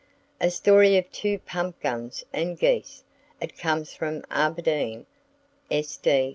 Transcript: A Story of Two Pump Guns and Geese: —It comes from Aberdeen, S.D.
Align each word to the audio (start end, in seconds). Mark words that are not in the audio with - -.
A 0.39 0.49
Story 0.49 0.97
of 0.97 1.11
Two 1.11 1.37
Pump 1.37 1.79
Guns 1.79 2.25
and 2.33 2.57
Geese: 2.57 3.03
—It 3.39 3.55
comes 3.55 3.93
from 3.93 4.23
Aberdeen, 4.31 5.05
S.D. 5.69 6.09